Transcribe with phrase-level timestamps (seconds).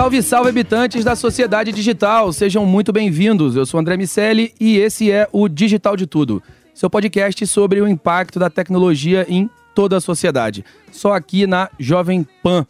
[0.00, 2.32] Salve, salve, habitantes da sociedade digital!
[2.32, 3.54] Sejam muito bem-vindos.
[3.54, 7.86] Eu sou André Miceli e esse é o Digital de Tudo, seu podcast sobre o
[7.86, 10.64] impacto da tecnologia em toda a sociedade.
[10.90, 12.66] Só aqui na Jovem Pan.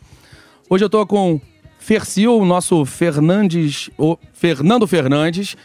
[0.68, 1.40] Hoje eu tô com
[1.78, 5.56] Fercil, o nosso Fernandes, o Fernando Fernandes,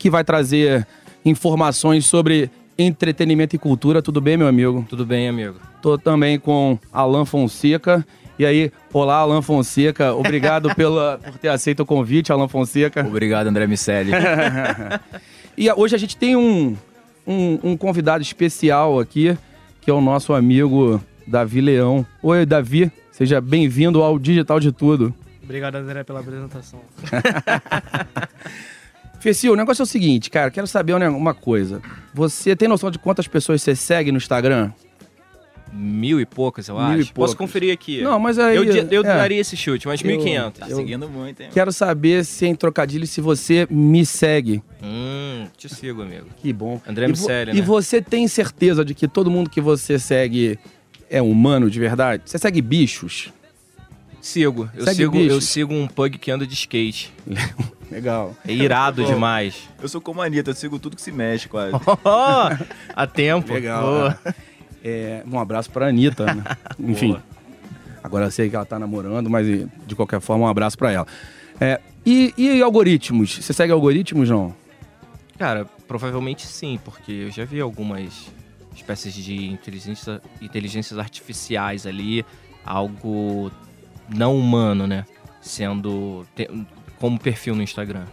[0.00, 0.84] que vai trazer
[1.24, 4.02] informações sobre entretenimento e cultura.
[4.02, 4.84] Tudo bem, meu amigo?
[4.88, 5.54] Tudo bem, amigo.
[5.80, 8.04] Tô também com Alan Fonseca.
[8.38, 10.14] E aí, olá, Alan Fonseca.
[10.14, 13.06] Obrigado pela, por ter aceito o convite, Alan Fonseca.
[13.06, 14.10] Obrigado, André Miceli.
[15.56, 16.76] e hoje a gente tem um,
[17.26, 19.36] um, um, convidado especial aqui,
[19.80, 22.06] que é o nosso amigo Davi Leão.
[22.22, 22.92] Oi, Davi.
[23.10, 25.14] Seja bem-vindo ao Digital de Tudo.
[25.42, 26.80] Obrigado, André, pela apresentação.
[29.18, 30.50] Fecil, o negócio é o seguinte, cara.
[30.50, 31.80] Quero saber uma coisa.
[32.12, 34.72] Você tem noção de quantas pessoas você segue no Instagram?
[35.72, 36.94] Mil e poucas, eu Mil acho.
[36.94, 37.12] e poucas.
[37.14, 38.00] Posso conferir aqui.
[38.02, 38.56] Não, mas aí.
[38.56, 39.04] Eu, eu é.
[39.04, 40.52] daria esse chute, mas 1.500.
[40.52, 41.48] Tá seguindo muito, hein?
[41.52, 44.62] Quero saber se em trocadilho se você me segue.
[44.82, 46.26] Hum, te sigo, amigo.
[46.36, 46.80] Que bom.
[46.86, 47.60] André e, Miceli, e né?
[47.60, 50.58] você tem certeza de que todo mundo que você segue
[51.10, 52.22] é humano de verdade?
[52.24, 53.32] Você segue bichos?
[54.20, 54.68] Sigo.
[54.74, 55.44] Eu Segue sigo, eu bichos.
[55.44, 57.12] sigo um pug que anda de skate.
[57.88, 58.34] Legal.
[58.44, 59.68] É irado demais.
[59.80, 61.76] Eu sou como a Anitta, eu sigo tudo que se mexe quase.
[62.04, 63.52] Oh, a tempo.
[63.52, 64.18] Legal.
[64.88, 66.44] É, um abraço pra Anitta, né?
[66.78, 67.16] Enfim.
[68.04, 71.06] Agora eu sei que ela tá namorando, mas de qualquer forma, um abraço pra ela.
[71.60, 73.34] É, e, e algoritmos?
[73.42, 74.54] Você segue algoritmos, não?
[75.36, 78.30] Cara, provavelmente sim, porque eu já vi algumas
[78.76, 82.24] espécies de inteligência, inteligências artificiais ali,
[82.64, 83.50] algo
[84.08, 85.04] não humano, né?
[85.40, 86.48] Sendo te-
[87.00, 88.04] como perfil no Instagram.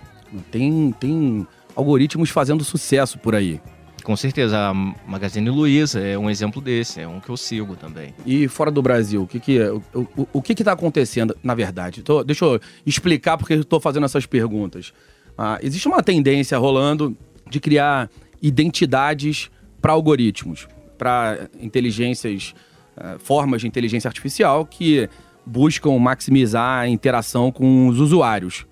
[0.51, 3.62] Tem, tem algoritmos fazendo sucesso por aí.
[4.03, 8.13] Com certeza, a Magazine Luiza é um exemplo desse, é um que eu sigo também.
[8.25, 9.81] E fora do Brasil, o que que, o,
[10.17, 12.01] o, o que que tá acontecendo, na verdade?
[12.03, 14.91] Tô- deixa eu explicar porque eu tô fazendo essas perguntas.
[15.37, 17.15] Ah, existe uma tendência rolando
[17.49, 18.09] de criar
[18.41, 19.49] identidades
[19.81, 22.53] para algoritmos, para inteligências,
[22.97, 25.09] ah, formas de inteligência artificial que
[25.45, 28.65] buscam maximizar a interação com os usuários.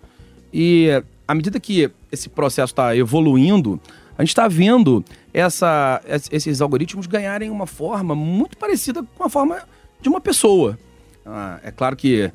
[0.53, 0.89] E
[1.25, 3.79] à medida que esse processo está evoluindo,
[4.21, 9.29] a gente está vendo essa- es- esses algoritmos ganharem uma forma muito parecida com a
[9.29, 9.63] forma
[9.99, 10.77] de uma pessoa.
[11.25, 12.31] Ah, é claro que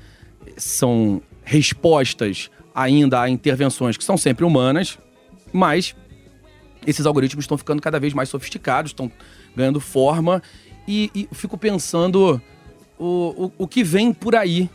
[0.57, 4.99] são respostas ainda a intervenções que são sempre humanas,
[5.53, 5.95] mas
[6.87, 9.11] esses algoritmos estão ficando cada vez mais sofisticados, estão
[9.55, 10.43] ganhando forma
[10.87, 12.41] e, e fico pensando
[12.99, 14.69] o, o, o que vem por aí.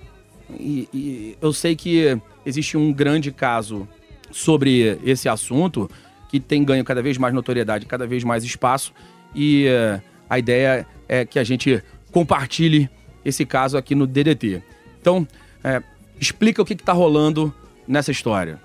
[0.59, 3.87] E, e eu sei que existe um grande caso
[4.31, 5.89] sobre esse assunto
[6.31, 8.93] que tem ganho cada vez mais notoriedade, cada vez mais espaço
[9.35, 12.89] e eh, a ideia é que a gente compartilhe
[13.25, 14.63] esse caso aqui no DDT.
[15.01, 15.27] Então,
[15.61, 15.83] eh,
[16.17, 17.53] explica o que está rolando
[17.85, 18.61] nessa história.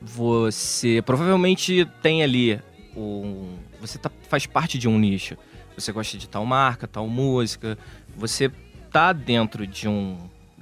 [0.00, 2.58] Você provavelmente tem ali
[2.96, 3.50] um.
[3.82, 5.36] Você tá- faz parte de um nicho.
[5.76, 7.76] Você gosta de tal marca, tal música.
[8.16, 8.50] Você
[8.90, 10.16] tá dentro de um,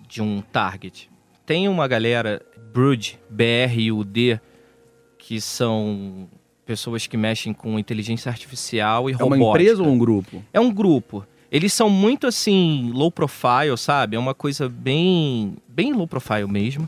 [0.09, 1.09] de um target.
[1.47, 2.43] Tem uma galera,
[2.75, 4.41] Brood, BR e UD,
[5.19, 6.29] que são
[6.69, 9.63] pessoas que mexem com inteligência artificial e É uma robótica.
[9.65, 10.45] empresa ou um grupo?
[10.53, 11.25] É um grupo.
[11.51, 14.17] Eles são muito assim, low profile, sabe?
[14.17, 16.87] É uma coisa bem, bem low profile mesmo.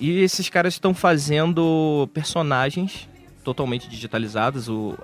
[0.00, 3.06] E esses caras estão fazendo personagens
[3.44, 4.96] totalmente digitalizados, o,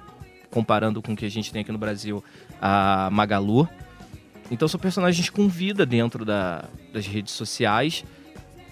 [0.51, 2.25] comparando com o que a gente tem aqui no Brasil,
[2.63, 3.69] a Magalu.
[4.51, 6.65] Então são personagens com vida dentro da,
[6.95, 8.03] das redes sociais.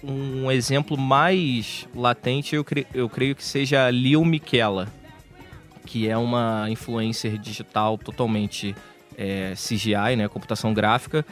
[0.03, 4.87] Um exemplo mais latente eu, cre- eu creio que seja Lil Miquela,
[5.87, 8.75] que é uma influencer digital totalmente
[9.17, 11.25] é, CGI, né, computação gráfica,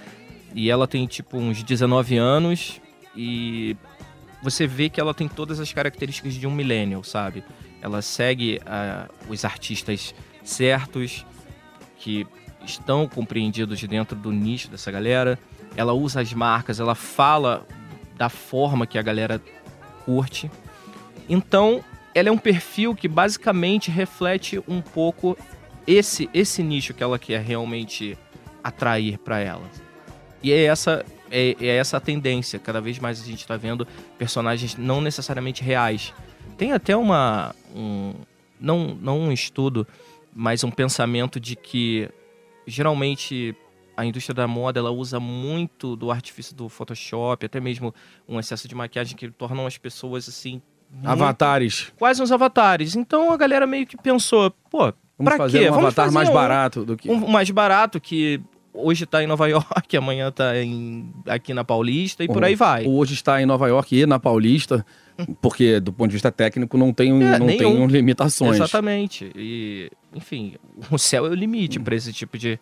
[0.56, 2.82] e ela tem tipo uns 19 anos
[3.16, 3.76] e
[4.42, 7.44] você vê que ela tem todas as características de um millennial, sabe?
[7.82, 11.26] Ela segue ah, os artistas certos
[11.98, 12.26] que
[12.66, 15.38] estão compreendidos dentro do nicho dessa galera.
[15.76, 17.66] Ela usa as marcas, ela fala
[18.16, 19.42] da forma que a galera
[20.06, 20.50] curte.
[21.28, 21.84] Então,
[22.16, 25.38] ela é um perfil que basicamente reflete um pouco
[25.86, 28.18] esse esse nicho que ela quer realmente
[28.64, 29.70] atrair para ela.
[30.42, 32.58] E é essa é, é essa a tendência.
[32.58, 33.86] Cada vez mais a gente está vendo
[34.18, 36.14] personagens não necessariamente reais.
[36.58, 38.14] Tem até uma um,
[38.58, 39.86] não não um estudo,
[40.34, 42.10] mas um pensamento de que
[42.66, 43.54] geralmente
[43.98, 47.94] a indústria da moda ela usa muito do artifício do Photoshop, até mesmo
[48.28, 50.62] um excesso de maquiagem que tornam as pessoas assim
[50.96, 51.92] muito- Avatares.
[51.98, 52.96] quase uns avatares.
[52.96, 55.66] Então a galera meio que pensou, pô, Vamos pra fazer quê?
[55.70, 57.10] um Vamos avatar mais um- barato do que.
[57.10, 58.40] um mais barato que
[58.74, 62.86] hoje tá em Nova York, amanhã tá em, aqui na Paulista e por aí vai.
[62.86, 64.86] Hoje está em Nova York e na Paulista,
[65.42, 67.58] porque do ponto de vista técnico não tem, É, não nenhum.
[67.58, 68.56] tem limitações.
[68.56, 69.32] Exatamente.
[69.36, 70.56] E, enfim,
[70.92, 72.60] o céu é o limite para esse tipo de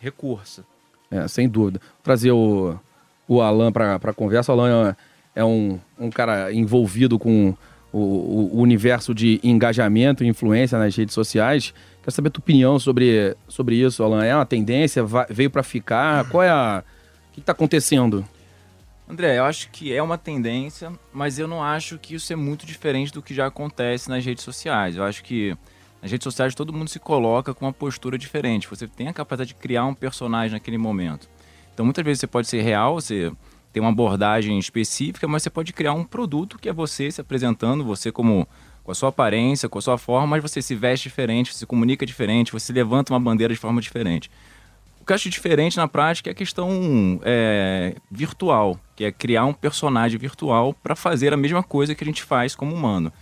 [0.00, 0.64] recurso.
[1.10, 1.80] É, sem dúvida.
[1.80, 2.78] Vou trazer o,
[3.26, 4.52] o Alan para conversa.
[4.52, 4.94] O Alan
[5.34, 7.54] é, é um, um cara envolvido com
[7.92, 11.72] o, o- universo de engajamento e influência nas redes sociais.
[12.02, 14.24] Quero saber a tua opinião sobre, sobre isso, Alan.
[14.24, 15.02] É uma tendência?
[15.04, 16.28] Va- veio para ficar?
[16.28, 16.82] Qual é a...
[17.30, 18.24] O que está acontecendo?
[19.08, 22.66] André, eu acho que é uma tendência, mas eu não acho que isso é muito
[22.66, 24.96] diferente do que já acontece nas redes sociais.
[24.96, 25.56] Eu acho que
[26.02, 28.68] nas redes sociais todo mundo se coloca com uma postura diferente.
[28.68, 31.28] Você tem a capacidade de criar um personagem naquele momento.
[31.72, 33.32] Então muitas vezes você pode ser real, você
[33.72, 37.84] tem uma abordagem específica, mas você pode criar um produto que é você se apresentando,
[37.84, 38.46] você como
[38.82, 42.06] com a sua aparência, com a sua forma, mas você se veste diferente, se comunica
[42.06, 44.30] diferente, você levanta uma bandeira de forma diferente.
[44.98, 49.44] O que eu acho diferente na prática é a questão é, virtual, que é criar
[49.44, 53.12] um personagem virtual para fazer a mesma coisa que a gente faz como humano.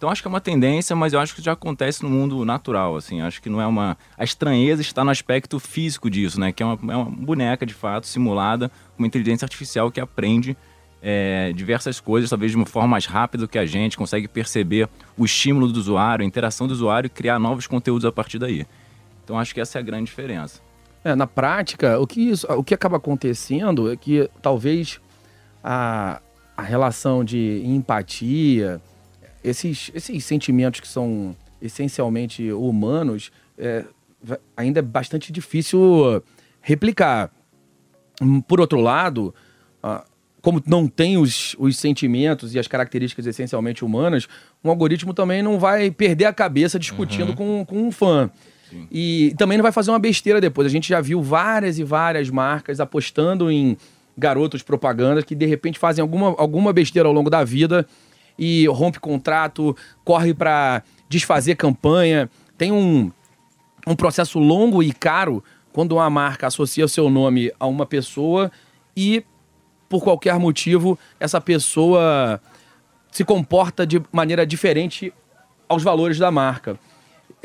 [0.00, 2.96] Então acho que é uma tendência, mas eu acho que já acontece no mundo natural,
[2.96, 3.20] assim.
[3.20, 6.52] Acho que não é uma a estranheza está no aspecto físico disso, né?
[6.52, 10.56] Que é uma, é uma boneca de fato simulada uma inteligência artificial que aprende
[11.02, 14.88] é, diversas coisas, talvez de uma forma mais rápida do que a gente consegue perceber
[15.18, 18.66] o estímulo do usuário, a interação do usuário e criar novos conteúdos a partir daí.
[19.22, 20.62] Então acho que essa é a grande diferença.
[21.04, 24.98] É, na prática, o que, isso- o que acaba acontecendo é que talvez
[25.62, 26.22] a,
[26.56, 28.80] a relação de empatia,
[29.42, 33.84] esses, esses sentimentos que são essencialmente humanos, é,
[34.56, 36.22] ainda é bastante difícil
[36.60, 37.30] replicar.
[38.20, 39.34] Hum, Por outro lado,
[39.82, 40.04] ah,
[40.40, 44.26] como não tem os, os sentimentos e as características essencialmente humanas,
[44.64, 48.30] um algoritmo também não vai perder a cabeça discutindo com, com um fã.
[48.90, 50.64] E também não vai fazer uma besteira depois.
[50.64, 53.76] A gente já viu várias e várias marcas apostando em
[54.16, 57.86] garotos propagandas que de repente fazem alguma, alguma besteira ao longo da vida
[58.40, 62.30] e rompe contrato, corre para desfazer campanha.
[62.56, 63.12] Tem um,
[63.86, 65.44] um processo longo e caro
[65.74, 68.50] quando uma marca associa o seu nome a uma pessoa
[68.96, 69.22] e,
[69.90, 72.40] por qualquer motivo, essa pessoa
[73.12, 75.12] se comporta de maneira diferente
[75.68, 76.78] aos valores da marca.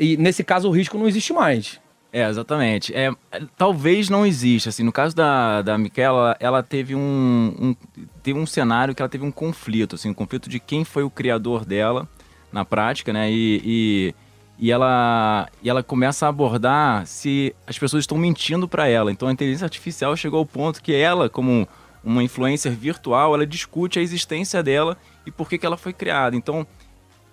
[0.00, 1.78] E nesse caso o risco não existe mais.
[2.12, 2.94] É, exatamente.
[2.94, 4.70] É, é, talvez não exista.
[4.70, 7.76] Assim, no caso da, da Miquela, ela teve um, um,
[8.22, 11.10] teve um cenário que ela teve um conflito, assim, um conflito de quem foi o
[11.10, 12.08] criador dela
[12.52, 13.30] na prática, né?
[13.30, 14.14] E, e,
[14.58, 19.12] e ela, e ela começa a abordar se as pessoas estão mentindo para ela.
[19.12, 21.68] Então a inteligência artificial chegou ao ponto que ela, como
[22.02, 24.96] uma influencer virtual, ela discute a existência dela
[25.26, 26.36] e por que, que ela foi criada.
[26.36, 26.66] Então,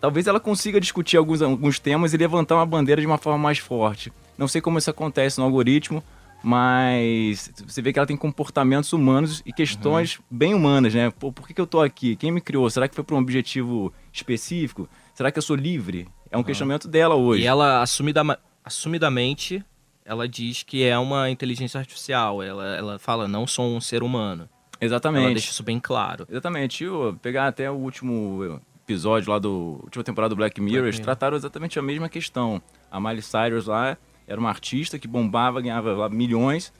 [0.02, 3.60] talvez ela consiga discutir alguns, alguns temas e levantar uma bandeira de uma forma mais
[3.60, 4.12] forte.
[4.44, 6.04] Não sei como isso acontece no algoritmo,
[6.44, 11.10] mas você vê que ela tem comportamentos humanos e questões bem humanas, né?
[11.12, 12.18] Pô, por que, que eu tô aqui?
[12.18, 12.70] Quem me criou?
[12.70, 14.90] Será que foi para um objetivo específico?
[15.14, 16.10] Será que eu sou livre?
[16.30, 17.44] É um questionamento dela hoje.
[17.44, 19.64] E ela, assumida, assumidamente,
[20.04, 22.44] ela diz que é uma inteligência artificial.
[22.44, 24.50] Ela, ela fala, não sou um ser humano.
[24.82, 25.24] Exatamente.
[25.24, 26.28] Ela deixa isso bem claro.
[26.30, 26.84] Exatamente.
[26.84, 31.06] Eu pegar até o último episódio lá do última temporada do Black Mirror, eles Mirror.
[31.06, 32.62] trataram exatamente a mesma questão.
[32.92, 33.98] A Miley Cyrus lá
[34.28, 36.72] era uma artista que bombava, ganhava lá milhões,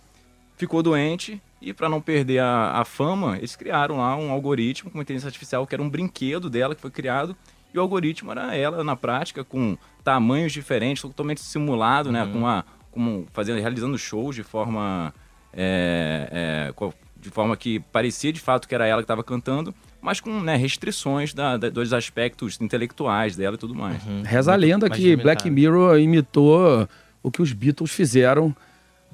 [0.56, 5.02] ficou doente e para não perder a, a fama, eles criaram lá um algoritmo com
[5.02, 7.36] inteligência artificial que era um brinquedo dela que foi criado
[7.74, 12.66] e o algoritmo era ela na prática com tamanhos diferentes, totalmente simulado, né, com uma
[12.92, 15.12] com fazendo realizando shows de forma
[15.52, 16.74] é, é,
[17.20, 20.56] de forma que parecia de fato que era ela que estava cantando, mas com né,
[20.56, 24.06] restrições da, da, dos aspectos intelectuais dela e tudo mais.
[24.06, 24.22] Uhum.
[24.22, 26.88] Reza a lenda que Black Mirror imitou
[27.24, 28.56] o que os Beatles fizeram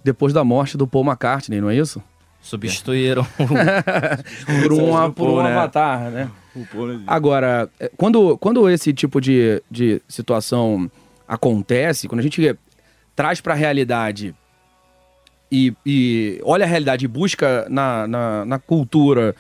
[0.04, 2.02] depois da morte do Paul McCartney, não é isso?
[2.42, 3.26] Substituíram
[4.64, 5.52] por, uma, por um né?
[5.52, 6.32] avatar, né?
[7.06, 10.90] Agora, é, quando, quando esse tipo de, de situação
[11.28, 12.58] acontece, quando a gente
[13.16, 14.34] traz para a realidade
[15.52, 19.36] e, e, olha a realidade e busca na, na, na, cultura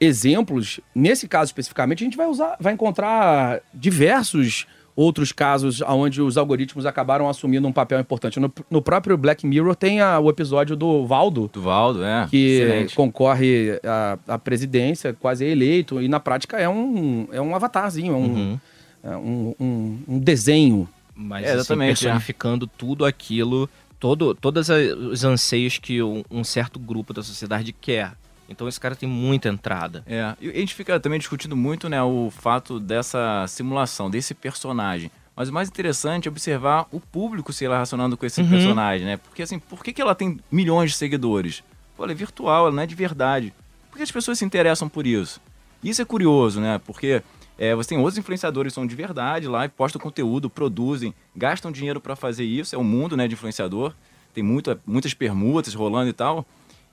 [0.00, 4.66] exemplos, nesse caso especificamente, a gente vai usar, vai encontrar diversos
[4.96, 8.40] outros casos onde os algoritmos acabaram assumindo um papel importante.
[8.40, 11.50] No, no próprio Black Mirror tem a, o episódio do Valdo.
[11.52, 12.26] Do Valdo, é.
[12.30, 12.96] Que Excelente.
[12.96, 18.14] concorre à, à presidência, quase é eleito, e na prática é um, é um avatarzinho,
[18.14, 18.60] é um, uhum.
[19.04, 20.88] é um, um, um, desenho.
[21.14, 22.68] Mas é, exatamente, assim, personificando é.
[22.78, 23.68] tudo aquilo,
[24.00, 28.12] todo, todos os anseios que um, um certo grupo da sociedade quer.
[28.48, 30.02] Então esse cara tem muita entrada.
[30.06, 35.10] É, e a gente fica também discutindo muito, né, o fato dessa simulação, desse personagem.
[35.34, 38.48] Mas o mais interessante é observar o público se relacionando com esse uhum.
[38.48, 39.18] personagem, né?
[39.18, 41.62] Porque assim, por que, que ela tem milhões de seguidores?
[41.94, 43.52] Pô, ela é virtual, ela não é de verdade.
[43.90, 45.38] Por que as pessoas se interessam por isso?
[45.84, 46.80] Isso é curioso, né?
[46.86, 47.22] Porque
[47.58, 51.70] é, você tem outros influenciadores que são de verdade lá e postam conteúdo, produzem, gastam
[51.70, 52.74] dinheiro para fazer isso.
[52.74, 53.92] É o mundo né, de influenciador.
[54.34, 56.46] Tem muita, muitas permutas rolando e tal.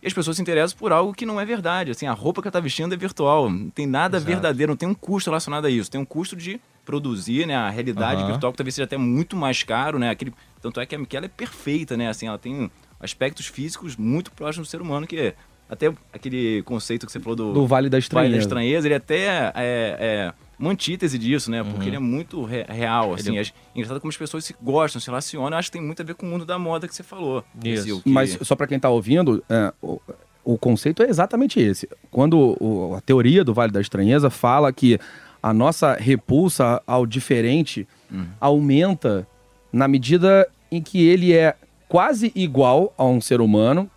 [0.03, 1.91] E as pessoas se interessam por algo que não é verdade.
[1.91, 3.49] Assim, a roupa que ela está vestindo é virtual.
[3.49, 4.29] Não tem nada Exato.
[4.29, 5.89] verdadeiro, não tem um custo relacionado a isso.
[5.89, 7.55] Tem um custo de produzir, né?
[7.55, 8.27] A realidade uhum.
[8.27, 10.09] virtual, que talvez seja até muito mais caro, né?
[10.09, 12.09] Aquele, tanto é que a Michela é perfeita, né?
[12.09, 12.69] Assim, ela tem
[12.99, 15.33] aspectos físicos muito próximos do ser humano, que
[15.69, 18.29] até aquele conceito que você falou do, do Vale da Estranheza.
[18.29, 21.63] Vale da Estranheza, ele até é, é uma antítese disso, né?
[21.63, 21.87] Porque uhum.
[21.87, 23.37] ele é muito re real, assim.
[23.37, 23.47] Ele...
[23.47, 25.57] É engraçado como as pessoas se gostam, se relacionam.
[25.57, 27.43] Acho que tem muito a ver com o mundo da moda que você falou.
[27.63, 28.01] Isso.
[28.01, 28.09] que...
[28.09, 29.99] Mas só para quem está ouvindo, é, o,
[30.43, 31.89] o, conceito é exatamente esse.
[32.11, 34.99] Quando o, a teoria do Vale da Estranheza fala que
[35.41, 38.27] a nossa repulsa ao diferente uhum.
[38.39, 39.27] aumenta
[39.71, 41.55] na medida em que ele é
[41.89, 43.89] quase igual a um ser humano.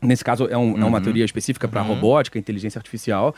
[0.00, 0.82] Nesse caso, é, um, uhum.
[0.82, 1.04] é uma uhum.
[1.04, 1.88] teoria específica para uhum.
[1.88, 3.34] robótica, inteligência artificial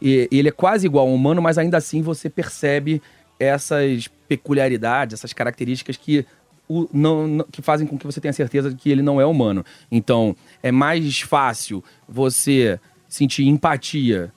[0.00, 3.00] e, ele é quase igual ao humano, mas ainda assim você percebe
[3.38, 6.24] essas peculiaridades, essas características que,
[6.68, 9.26] o, não, não, que fazem com que você tenha certeza de que ele não é
[9.26, 9.64] humano.
[9.90, 14.32] Então, é mais fácil você sentir empatia.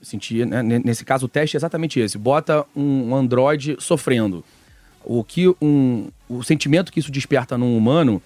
[0.00, 2.16] Sentir, né, nesse caso, o teste é exatamente esse.
[2.16, 4.44] Bota um Android sofrendo.
[5.04, 8.22] O que um, o sentimento que isso desperta num humano,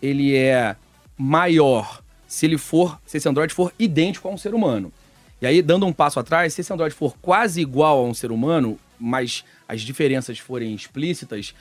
[0.00, 0.76] ele é
[1.18, 4.92] maior se ele for, se esse Android for idêntico a um ser humano.
[5.40, 8.30] E aí, dando um passo atrás, se esse Android for quase igual a um ser
[8.30, 11.54] humano, mas as diferenças forem explícitas,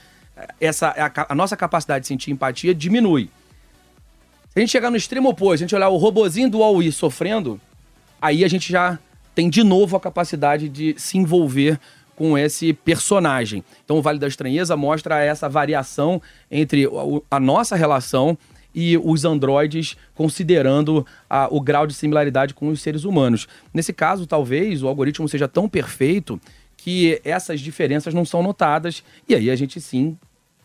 [0.59, 3.29] essa a, a nossa capacidade de sentir empatia diminui.
[4.49, 7.59] Se a gente chegar no extremo oposto, a gente olhar o robozinho do Huawei sofrendo,
[8.21, 8.99] aí a gente já
[9.33, 11.79] tem de novo a capacidade de se envolver
[12.15, 13.63] com esse personagem.
[13.85, 16.21] Então o Vale da Estranheza mostra essa variação
[16.51, 16.85] entre
[17.31, 18.37] a nossa relação
[18.73, 23.47] e os androides considerando a, o grau de similaridade com os seres humanos.
[23.73, 26.39] Nesse caso, talvez o algoritmo seja tão perfeito
[26.77, 30.17] que essas diferenças não são notadas e aí a gente sim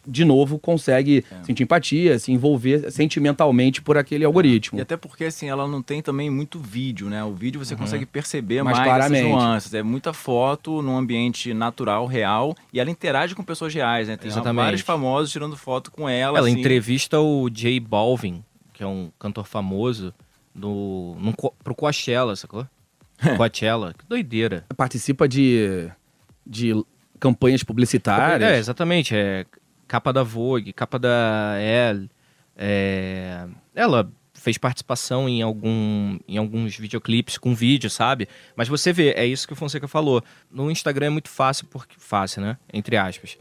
[0.07, 1.45] de novo, consegue é.
[1.45, 4.27] sentir empatia, se envolver sentimentalmente por aquele é.
[4.27, 4.79] algoritmo.
[4.79, 7.23] E até porque, assim, ela não tem também muito vídeo, né?
[7.25, 7.81] O vídeo você uhum.
[7.81, 9.27] consegue perceber mais, mais claramente.
[9.27, 9.75] essas nuances.
[9.75, 14.17] É muita foto num ambiente natural, real, e ela interage com pessoas reais, né?
[14.17, 14.65] Tem Exatamente.
[14.65, 16.39] vários famosos tirando foto com ela.
[16.39, 16.59] Ela assim.
[16.59, 20.13] entrevista o J Balvin, que é um cantor famoso,
[20.55, 22.67] no, no, pro Coachella, sacou?
[23.37, 24.65] Coachella, que doideira.
[24.77, 25.91] Participa de,
[26.47, 26.75] de
[27.19, 28.51] campanhas publicitárias.
[28.51, 29.15] É, exatamente.
[29.15, 29.47] É
[29.87, 32.11] capa da Vogue, capa da Elle.
[32.57, 33.47] É...
[33.75, 38.29] Ela fez participação em, algum, em alguns videoclipes com vídeo, sabe?
[38.55, 40.23] Mas você vê, é isso que o Fonseca falou.
[40.51, 42.59] No Instagram é muito fácil, porque fácil, né?
[42.73, 43.39] Entre aspas.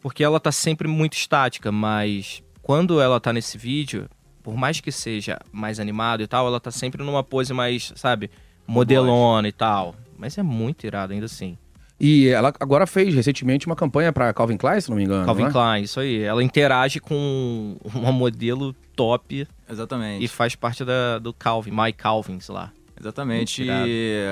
[0.00, 4.10] Porque ela tá sempre muito estática, mas quando ela tá nesse vídeo,
[4.42, 8.30] por mais que seja mais animado e tal, ela tá sempre numa pose mais, sabe,
[8.66, 9.94] modelona e tal.
[10.18, 11.56] Mas é muito irado ainda assim.
[12.02, 15.24] E ela agora fez recentemente uma campanha para Calvin Klein, se não me engano.
[15.24, 15.50] Calvin é?
[15.52, 16.20] Klein, isso aí.
[16.20, 19.46] Ela interage com uma modelo top.
[19.70, 20.24] Exatamente.
[20.24, 22.72] E faz parte da, do Calvin, My Calvins lá.
[22.98, 23.62] Exatamente.
[23.62, 24.26] E,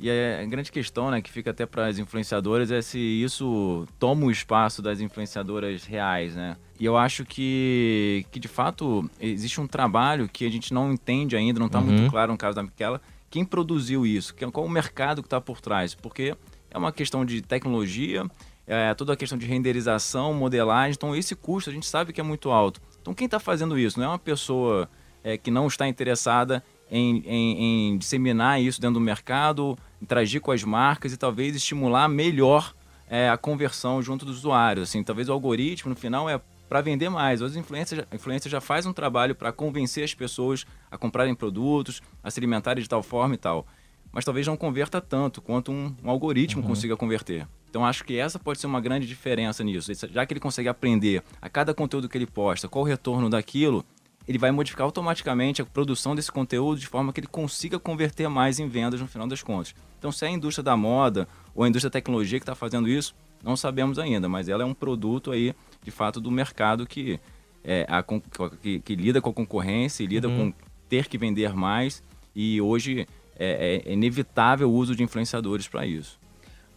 [0.00, 4.26] e, a grande questão, né, que fica até para as influenciadoras é se isso toma
[4.26, 6.56] o espaço das influenciadoras reais, né?
[6.78, 11.36] E eu acho que, que de fato existe um trabalho que a gente não entende
[11.36, 11.86] ainda, não está uhum.
[11.86, 13.00] muito claro no caso da Miquela.
[13.30, 14.34] Quem produziu isso?
[14.52, 15.94] Qual o mercado que está por trás?
[15.94, 16.36] Porque
[16.72, 18.24] é uma questão de tecnologia,
[18.66, 20.94] é toda a questão de renderização, modelagem.
[20.96, 22.80] Então, esse custo a gente sabe que é muito alto.
[23.00, 24.88] Então, quem está fazendo isso não é uma pessoa
[25.22, 30.52] é, que não está interessada em, em, em disseminar isso dentro do mercado, interagir com
[30.52, 32.74] as marcas e talvez estimular melhor
[33.08, 34.88] é, a conversão junto dos usuários.
[34.88, 37.42] Assim, talvez o algoritmo, no final, é para vender mais.
[37.42, 42.30] Os influencers, influencers já faz um trabalho para convencer as pessoas a comprarem produtos, a
[42.30, 43.66] se alimentarem de tal forma e tal.
[44.12, 46.68] Mas talvez não converta tanto quanto um, um algoritmo uhum.
[46.68, 47.46] consiga converter.
[47.70, 49.90] Então acho que essa pode ser uma grande diferença nisso.
[50.10, 53.84] Já que ele consegue aprender a cada conteúdo que ele posta, qual o retorno daquilo,
[54.28, 58.58] ele vai modificar automaticamente a produção desse conteúdo de forma que ele consiga converter mais
[58.58, 59.74] em vendas no final das contas.
[59.98, 62.88] Então se é a indústria da moda ou a indústria da tecnologia que está fazendo
[62.88, 67.18] isso, não sabemos ainda, mas ela é um produto aí de fato, do mercado que,
[67.64, 70.52] é, a, que, que, lida com a concorrência e lida uhum.
[70.52, 72.02] com ter que vender mais.
[72.34, 73.06] E hoje
[73.38, 76.18] é, é inevitável o uso de influenciadores para isso.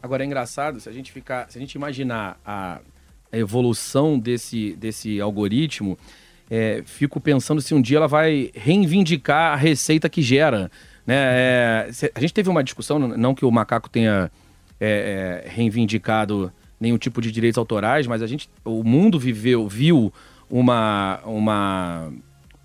[0.01, 2.79] Agora é engraçado, se a gente ficar, se a gente imaginar a,
[3.31, 5.97] evolução desse, desse algoritmo,
[6.49, 10.71] é, fico pensando se um dia ela vai reivindicar a receita que gera.
[11.05, 11.15] Né?
[11.17, 14.31] É, a gente teve uma discussão, não que o macaco tenha
[14.79, 20.13] é, é reivindicado nenhum tipo de direitos autorais, mas a gente, o mundo viveu, viu
[20.49, 22.13] uma, uma,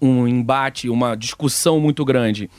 [0.01, 2.51] um embate, uma discussão muito grande.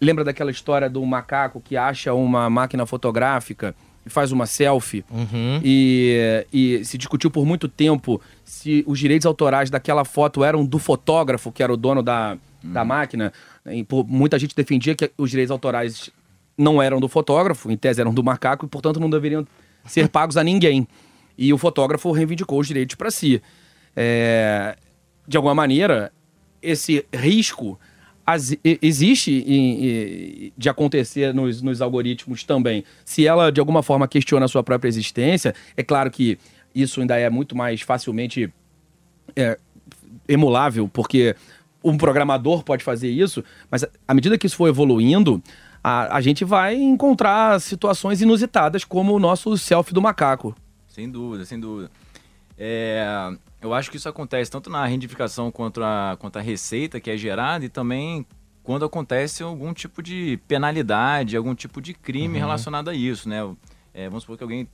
[0.00, 5.04] Lembra daquela história do macaco que acha uma máquina fotográfica e faz uma selfie?
[5.10, 5.60] Uhum.
[5.62, 10.78] E, e se discutiu por muito tempo se os direitos autorais daquela foto eram do
[10.78, 12.72] fotógrafo, que era o dono da, uhum.
[12.72, 13.32] da máquina.
[13.66, 16.10] E, por, muita gente defendia que os direitos autorais
[16.56, 19.46] não eram do fotógrafo, em tese eram do macaco, e portanto não deveriam
[19.84, 20.88] ser pagos a ninguém.
[21.36, 23.42] E o fotógrafo reivindicou os direitos para si.
[23.94, 24.76] É,
[25.26, 26.12] de alguma maneira,
[26.62, 27.78] esse risco
[28.32, 32.84] as, existe em, de acontecer nos, nos, algoritmos também.
[33.04, 36.38] Se ela, de alguma forma, questiona a sua própria existência, é claro que
[36.74, 38.52] isso ainda é muito mais facilmente
[39.34, 39.58] é,
[40.28, 41.34] emulável, porque
[41.82, 45.42] um programador pode fazer isso, mas à medida que isso for evoluindo,
[45.82, 50.54] a, a gente vai encontrar situações inusitadas, como o nosso selfie do macaco.
[50.86, 51.90] Sem dúvida, sem dúvida.
[52.62, 57.10] É, eu acho que isso acontece tanto na rendificação quanto a, quanto a receita que
[57.10, 58.26] é gerada e também
[58.62, 62.40] quando acontece algum tipo de penalidade, algum tipo de crime uhum.
[62.40, 63.38] relacionado a isso, né?
[63.94, 64.68] É, vamos supor que alguém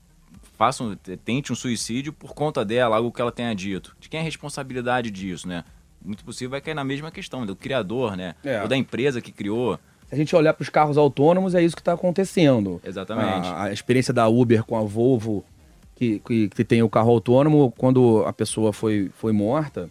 [0.59, 3.96] faça um, tente um suicídio por conta dela, algo que ela tenha dito.
[4.01, 5.64] De quem é a responsabilidade disso, né?
[6.05, 8.35] Muito possível vai cair na mesma questão, do criador, né?
[8.44, 8.62] É.
[8.62, 9.79] Ou da empresa que criou.
[10.09, 12.81] Se a gente olhar para os carros autônomos, é isso que está acontecendo.
[12.85, 13.49] Exatamente.
[13.49, 15.44] A, a, experiência da Uber com a Volvo,
[15.97, 19.91] que, que, que, tem o carro autônomo, quando a pessoa foi, foi morta,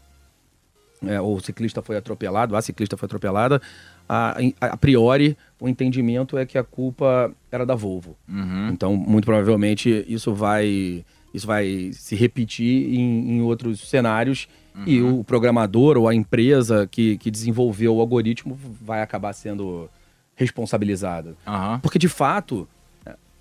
[1.05, 3.61] é, ou o ciclista foi atropelado, a ciclista foi atropelada,
[4.07, 8.15] a, a, priori o entendimento é que a culpa era da Volvo.
[8.29, 8.69] Uhum.
[8.69, 14.83] Então, muito provavelmente, isso vai, isso vai se repetir em, em outros cenários uhum.
[14.85, 19.89] e o programador ou a empresa que, que desenvolveu o algoritmo vai acabar sendo
[20.35, 21.35] responsabilizada.
[21.47, 21.79] Uhum.
[21.79, 22.67] Porque, de fato,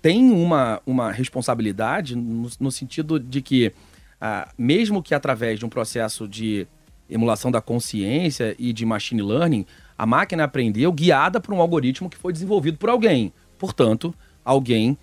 [0.05, 3.73] tem uma, uma responsabilidade no, no sentido de que,
[4.21, 6.67] ah, mesmo que através de um processo de
[7.09, 9.65] emulação da consciência e de machine learning,
[9.97, 13.33] a máquina aprendeu guiada por um algoritmo que foi desenvolvido por alguém.
[13.57, 14.13] Portanto,
[14.43, 14.95] alguém,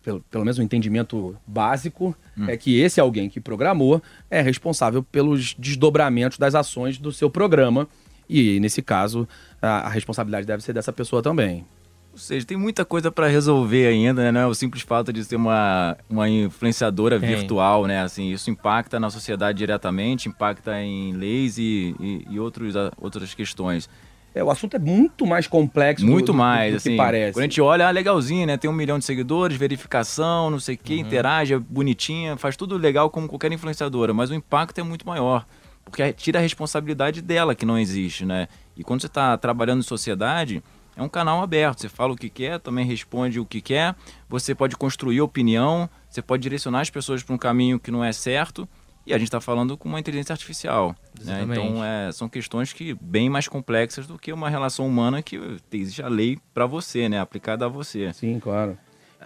[0.00, 2.48] pelo, pelo menos um entendimento básico, hum.
[2.48, 7.88] é que esse alguém que programou é responsável pelos desdobramentos das ações do seu programa
[8.28, 9.28] e, nesse caso,
[9.60, 11.66] a, a responsabilidade deve ser dessa pessoa também.
[12.12, 14.32] Ou seja, tem muita coisa para resolver ainda, né?
[14.32, 18.02] Não é o simples fato de ser uma, uma influenciadora virtual, né?
[18.02, 23.88] Assim, isso impacta na sociedade diretamente, impacta em leis e, e, e outros, outras questões.
[24.34, 27.32] É, o assunto é muito mais complexo muito do, mais, do, do assim, que parece.
[27.32, 28.56] Quando a gente olha, ah, legalzinho, né?
[28.56, 31.00] Tem um milhão de seguidores, verificação, não sei o que, uhum.
[31.00, 35.46] interage, é bonitinha, faz tudo legal como qualquer influenciadora, mas o impacto é muito maior
[35.90, 38.48] porque tira a responsabilidade dela que não existe, né?
[38.76, 40.62] E quando você está trabalhando em sociedade,
[41.00, 41.80] é um canal aberto.
[41.80, 43.94] Você fala o que quer, também responde o que quer.
[44.28, 48.12] Você pode construir opinião, você pode direcionar as pessoas para um caminho que não é
[48.12, 48.68] certo.
[49.06, 50.94] E a gente está falando com uma inteligência artificial.
[51.24, 51.42] Né?
[51.42, 55.40] Então, é, são questões que bem mais complexas do que uma relação humana que
[55.72, 57.18] existe a lei para você, né?
[57.18, 58.12] Aplicada a você.
[58.12, 58.76] Sim, claro.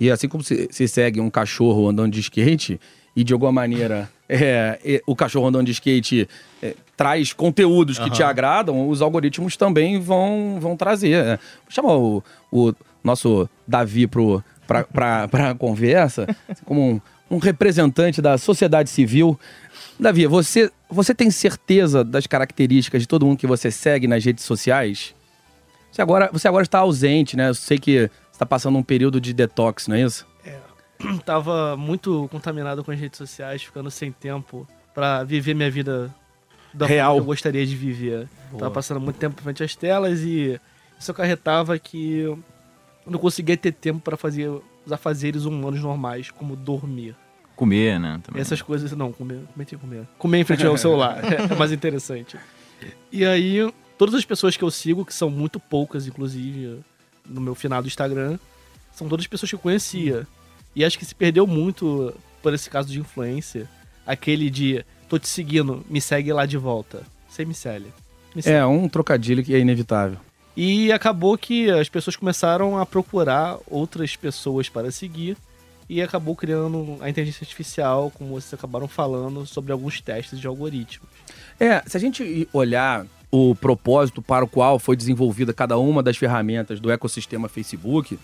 [0.00, 2.80] E assim como se, se segue um cachorro andando de skate,
[3.16, 6.28] e de alguma maneira é, o cachorro andando de skate
[6.62, 8.10] é, traz conteúdos que uhum.
[8.10, 11.24] te agradam, os algoritmos também vão, vão trazer.
[11.24, 11.38] É.
[11.68, 12.72] Chama o, o
[13.02, 16.26] nosso Davi para a conversa,
[16.64, 17.00] como um,
[17.30, 19.38] um representante da sociedade civil.
[19.98, 24.44] Davi, você, você tem certeza das características de todo mundo que você segue nas redes
[24.44, 25.14] sociais?
[25.92, 27.48] Você agora, você agora está ausente, né?
[27.50, 30.26] Eu sei que você está passando um período de detox, não é isso?
[31.24, 36.14] tava muito contaminado com as redes sociais, ficando sem tempo para viver minha vida
[36.72, 37.14] da Real.
[37.14, 38.28] que eu gostaria de viver.
[38.50, 38.60] Boa.
[38.60, 40.60] Tava passando muito tempo frente às telas e
[40.98, 42.38] isso acarretava que eu
[43.06, 47.16] não conseguia ter tempo para fazer os afazeres humanos normais, como dormir.
[47.56, 48.20] Comer, né?
[48.22, 48.40] Também.
[48.40, 50.06] Essas coisas, não, comer, comer tem que comer.
[50.18, 52.36] Comer em frente ao celular, é mais interessante.
[53.12, 56.80] E aí, todas as pessoas que eu sigo, que são muito poucas, inclusive,
[57.24, 58.38] no meu final do Instagram,
[58.92, 60.26] são todas pessoas que eu conhecia.
[60.74, 63.68] E acho que se perdeu muito por esse caso de influência.
[64.06, 67.02] Aquele de, tô te seguindo, me segue lá de volta.
[67.28, 67.86] Sem me segue.
[68.34, 68.56] Me segue.
[68.56, 70.18] É, um trocadilho que é inevitável.
[70.56, 75.36] E acabou que as pessoas começaram a procurar outras pessoas para seguir
[75.88, 81.08] e acabou criando a inteligência artificial, como vocês acabaram falando, sobre alguns testes de algoritmos.
[81.58, 86.16] É, se a gente olhar o propósito para o qual foi desenvolvida cada uma das
[86.16, 88.18] ferramentas do ecossistema Facebook,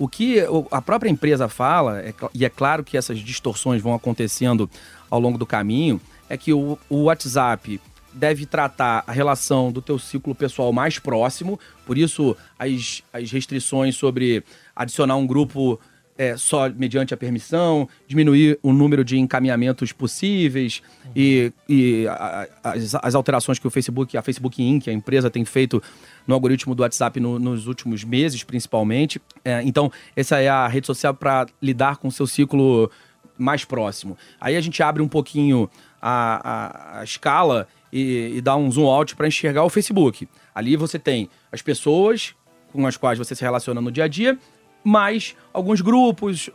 [0.00, 0.38] o que
[0.70, 4.68] a própria empresa fala, é e é claro que essas distorções vão acontecendo
[5.10, 7.78] ao longo do caminho, é que o, o WhatsApp
[8.10, 13.94] deve tratar a relação do teu ciclo pessoal mais próximo, por isso as, as restrições
[13.94, 14.42] sobre
[14.74, 15.78] adicionar um grupo
[16.20, 20.82] é, só mediante a permissão, diminuir o número de encaminhamentos possíveis
[21.16, 25.30] e, e a- a- as, as alterações que o Facebook, a Facebook Inc., a empresa,
[25.30, 25.82] tem feito
[26.26, 29.18] no algoritmo do WhatsApp no- nos últimos meses, principalmente.
[29.42, 32.90] É, então, essa é a rede social para lidar com o seu ciclo
[33.38, 34.18] mais próximo.
[34.38, 35.70] Aí a gente abre um pouquinho
[36.02, 40.28] a, a- a escala e, e dá um zoom out para enxergar o Facebook.
[40.54, 42.34] Ali você tem as pessoas
[42.72, 44.38] com as quais você se relaciona no dia a dia,
[44.84, 46.50] mais alguns grupos,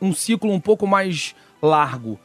[0.00, 2.18] um ciclo um pouco mais largo.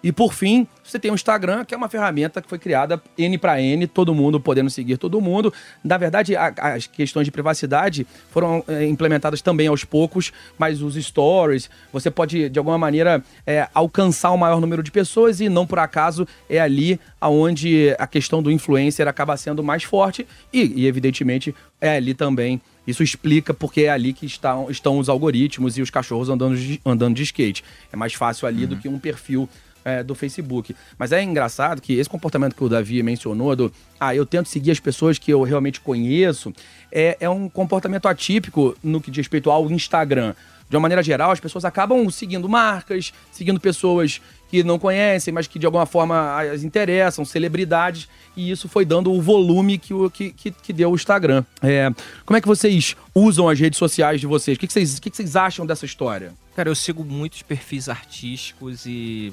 [0.00, 3.36] E por fim, você tem o Instagram, que é uma ferramenta que foi criada N
[3.36, 5.52] para N, todo mundo podendo seguir todo mundo.
[5.82, 10.94] Na verdade, a- as questões de privacidade foram é, implementadas também aos poucos, mas os
[10.94, 15.66] stories, você pode, de alguma maneira, é, alcançar o maior número de pessoas e não
[15.66, 20.86] por acaso é ali aonde a questão do influencer acaba sendo mais forte e, e,
[20.86, 25.82] evidentemente, é ali também isso explica porque é ali que estão, estão os algoritmos e
[25.82, 27.62] os cachorros andando de, andando de skate.
[27.92, 29.46] É mais fácil ali do que um perfil
[29.84, 30.74] é, do Facebook.
[30.98, 33.70] Mas é engraçado que esse comportamento que o Davi mencionou, do
[34.00, 36.50] ah, eu tento seguir as pessoas que eu realmente conheço,
[36.90, 40.34] é, é um comportamento atípico no que diz respeito ao Instagram.
[40.68, 45.46] De uma maneira geral, as pessoas acabam seguindo marcas, seguindo pessoas que não conhecem, mas
[45.46, 50.10] que de alguma forma as interessam, celebridades, e isso foi dando o volume que, o,
[50.10, 51.44] que, que, que deu o Instagram.
[51.62, 51.90] É,
[52.24, 54.56] como é que vocês usam as redes sociais de vocês?
[54.56, 56.32] O que, que, vocês, o que, que vocês acham dessa história?
[56.54, 59.32] Cara, eu sigo muitos perfis artísticos e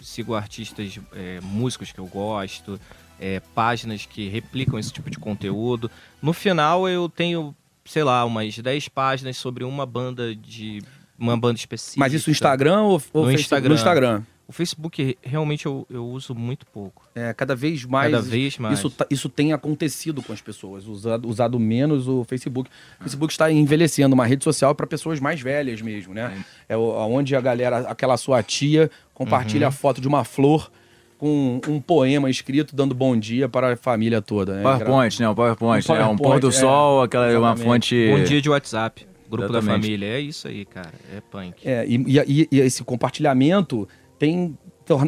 [0.00, 2.80] sigo artistas, é, músicos que eu gosto,
[3.20, 5.90] é, páginas que replicam esse tipo de conteúdo.
[6.22, 7.54] No final, eu tenho,
[7.88, 10.82] sei lá, umas 10 páginas sobre uma banda de.
[11.18, 11.98] uma banda específica.
[11.98, 13.32] Mas isso no Instagram ou, ou No?
[13.32, 13.68] Instagram.
[13.70, 14.22] No Instagram.
[14.46, 17.06] O Facebook realmente eu, eu uso muito pouco.
[17.14, 18.10] É, cada vez mais.
[18.10, 18.78] Cada vez mais.
[18.78, 22.70] Isso, tá- isso tem acontecido com as pessoas, usado, usado menos o Facebook.
[22.98, 26.42] O Facebook está envelhecendo, uma rede social para pessoas mais velhas mesmo, né?
[26.66, 29.68] É o- onde a galera, aquela sua tia, compartilha Uhum.
[29.68, 30.70] a foto de uma flor
[31.18, 34.54] com um poema escrito dando bom dia para a família toda.
[34.54, 34.62] Né?
[34.62, 35.28] PowerPoint, né?
[35.28, 36.00] O PowerPoint, Um né?
[36.00, 36.52] Um PowerPoint, pôr do é.
[36.52, 38.08] sol, aquela uma fonte.
[38.10, 39.06] Bom dia de WhatsApp.
[39.28, 39.82] Grupo da Exatamente.
[39.84, 40.06] família.
[40.06, 40.92] É isso aí, cara.
[41.14, 41.68] É punk.
[41.68, 43.86] É, e, e- e esse compartilhamento
[44.18, 44.56] tem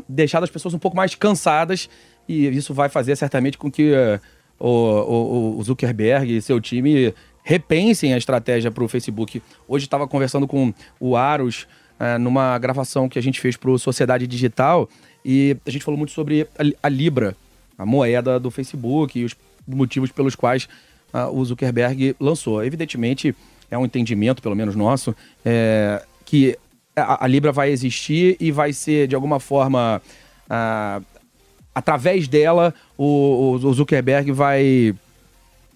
[0.08, 1.88] deixado as pessoas um pouco mais cansadas
[2.28, 4.20] e isso vai fazer certamente com que eh,
[4.58, 9.42] o, o- o Zuckerberg e seu time repensem a estratégia para o Facebook.
[9.66, 11.66] Hoje estava conversando com o Aros
[11.98, 14.86] eh, numa gravação que a gente fez para o Sociedade Digital
[15.24, 17.36] e a gente falou muito sobre a, a Libra,
[17.78, 19.34] a moeda do Facebook e os
[19.66, 20.68] motivos pelos quais
[21.12, 22.64] ah, o Zuckerberg lançou.
[22.64, 23.34] Evidentemente,
[23.70, 26.56] é um entendimento, pelo menos nosso, é, que
[26.96, 30.02] a, a Libra vai existir e vai ser, de alguma forma,
[30.48, 31.00] ah,
[31.74, 34.94] através dela, o- o Zuckerberg vai.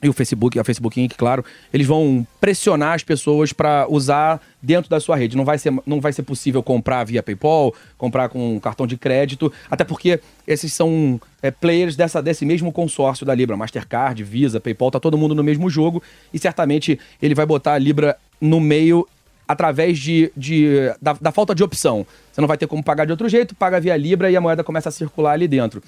[0.04, 4.90] E o Facebook, a Facebook Inc., claro, eles vão pressionar as pessoas para usar dentro
[4.90, 5.34] da sua rede.
[5.34, 9.50] Não vai, ser, não vai ser possível comprar via PayPal, comprar com cartão de crédito,
[9.70, 13.56] até porque esses são é, players dessa, desse mesmo consórcio da Libra.
[13.56, 16.02] Mastercard, Visa, PayPal, tá todo mundo no mesmo jogo
[16.34, 19.08] e certamente ele vai botar a Libra no meio
[19.48, 22.06] através de, de- da, da falta de opção.
[22.30, 24.62] Você não vai ter como pagar de outro jeito, paga via Libra e a moeda
[24.62, 25.82] começa a circular ali dentro.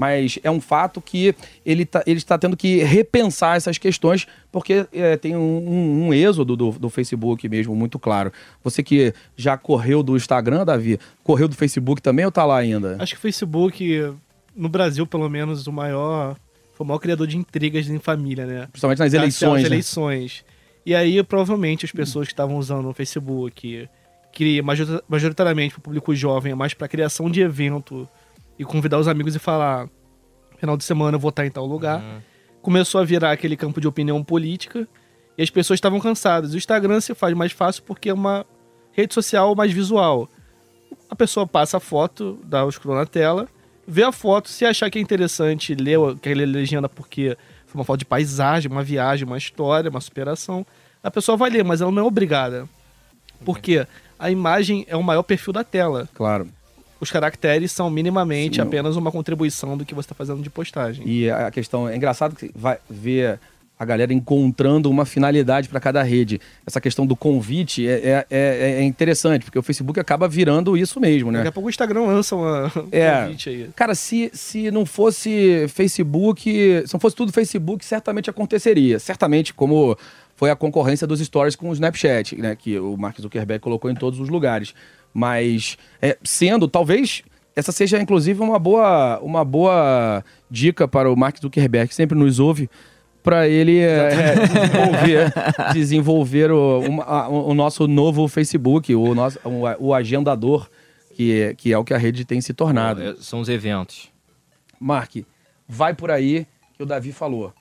[0.00, 1.34] Mas é um fato que
[1.64, 6.14] ele, tá, ele está tendo que repensar essas questões, porque é, tem um, um- um
[6.14, 8.32] êxodo do, do Facebook mesmo, muito claro.
[8.64, 12.96] Você que já correu do Instagram, Davi, correu do Facebook também ou tá lá ainda?
[12.98, 14.14] Acho que o Facebook,
[14.56, 16.34] no Brasil, pelo menos, o maior.
[16.74, 18.66] Foi o maior criador de intrigas em família, né?
[18.72, 19.62] Principalmente nas Nas eleições.
[19.64, 19.68] né?
[19.68, 20.44] eleições.
[20.86, 23.86] E aí, provavelmente, as pessoas que estavam usando o Facebook,
[24.32, 28.08] que major- majoritariamente para o público jovem, é mais para criação de evento
[28.60, 29.88] e convidar os amigos e falar:
[30.58, 32.22] final de semana eu vou estar em tal lugar.
[32.60, 34.86] Começou a virar aquele campo de opinião política
[35.36, 36.52] e as pessoas estavam cansadas.
[36.52, 38.44] O Instagram se faz mais fácil porque é uma
[38.92, 40.28] rede social mais visual.
[41.08, 43.48] A pessoa passa a foto, dá o scroll na tela,
[43.86, 48.00] vê a foto, se achar que é interessante, lê aquela legenda porque foi uma foto
[48.00, 50.66] de paisagem, uma viagem, uma história, uma superação,
[51.02, 52.68] a pessoa vai ler, mas ela não é obrigada.
[53.42, 53.86] Porque
[54.18, 56.06] a imagem é o maior perfil da tela.
[56.12, 56.46] Claro.
[57.00, 58.62] Os caracteres são minimamente Sim.
[58.62, 61.08] apenas uma contribuição do que você está fazendo de postagem.
[61.08, 63.40] E a questão é engraçado que vai ver
[63.78, 66.38] a galera encontrando uma finalidade para cada rede.
[66.66, 71.00] Essa questão do convite é, é, é- é interessante, porque o Facebook acaba virando isso
[71.00, 71.38] mesmo, né?
[71.38, 73.22] Daqui a pouco o Instagram lança uma um É.
[73.22, 73.70] convite aí.
[73.74, 76.42] Cara, se, se não fosse Facebook,
[76.86, 78.98] se não fosse tudo Facebook, certamente aconteceria.
[78.98, 79.96] Certamente, como
[80.36, 82.54] foi a concorrência dos stories com o Snapchat, né?
[82.56, 84.74] Que o Mark Zuckerberg colocou em todos os lugares.
[85.12, 87.22] Mas, é, sendo, talvez
[87.56, 92.38] essa seja, inclusive, uma boa, uma boa dica para o Mark Zuckerberg, que sempre nos
[92.38, 92.70] ouve,
[93.22, 95.32] para ele é, desenvolver,
[95.74, 100.68] desenvolver o, uma- o nosso novo Facebook, o, nosso, o, o agendador,
[101.14, 103.02] que, é- que é o que a rede tem se tornado.
[103.02, 104.08] É, São os eventos.
[104.78, 105.16] Mark,
[105.68, 106.46] vai por aí
[106.76, 107.52] que o Davi falou.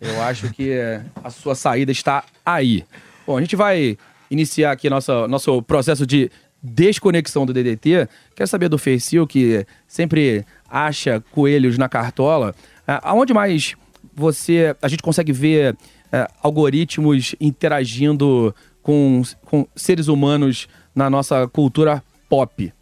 [0.00, 2.84] Eu acho que é, a sua saída está aí.
[3.26, 3.98] Bom, a gente vai
[4.30, 6.30] iniciar aqui nosso, nosso processo de
[6.64, 8.08] desconexão do DDT.
[8.34, 12.54] Quero saber do Facil, que sempre acha coelhos na cartola.
[12.88, 13.76] Ah, Aonde mais
[14.14, 15.76] você a gente consegue ver
[16.10, 22.72] eh, algoritmos interagindo com, com seres humanos na nossa cultura pop?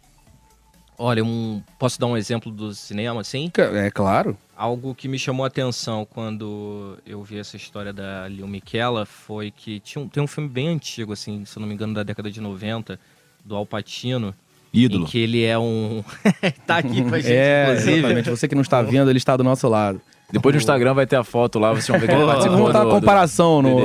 [0.97, 3.51] Olha, um, posso dar um exemplo do cinema, assim?
[3.57, 4.37] É claro.
[4.55, 9.49] Algo que me chamou a atenção quando eu vi essa história da Lil Miquela foi
[9.49, 12.03] que tinha um, tem um filme bem antigo, assim, se eu não me engano, da
[12.03, 12.99] década de 90,
[13.43, 14.33] do Al Pacino.
[14.73, 15.03] Ídolo.
[15.05, 16.03] Em que ele é um.
[16.65, 17.97] tá aqui com a gente, É, inclusive.
[17.99, 18.29] exatamente.
[18.29, 20.01] Você que não está vendo, ele está do nosso lado.
[20.31, 22.73] Depois no Instagram vai ter a foto lá, vocês vão ver que ele participou Vamos
[22.73, 23.79] dar comparação no,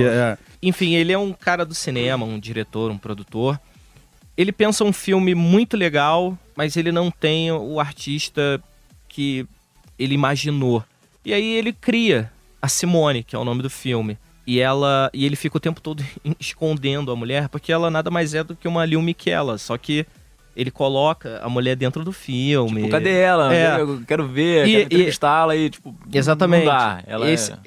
[0.00, 0.32] é.
[0.32, 0.38] É.
[0.62, 3.60] Enfim, ele é um cara do cinema, um diretor, um produtor.
[4.34, 8.62] Ele pensa um filme muito legal, mas ele não tem o artista
[9.08, 9.46] que
[9.98, 10.82] ele imaginou.
[11.22, 14.16] E aí ele cria a Simone, que é o nome do filme.
[14.50, 16.02] E ela e ele fica o tempo todo
[16.40, 20.06] escondendo a mulher, porque ela nada mais é do que uma Lil Miquela, só que
[20.56, 22.80] ele coloca a mulher dentro do filme.
[22.80, 23.54] Tipo, cadê ela?
[23.54, 23.78] É.
[23.78, 26.64] Eu quero ver, E- quero entrevistá-la e, tipo, Exatamente.
[26.64, 27.02] não dá.
[27.06, 27.58] Ela Esse- é...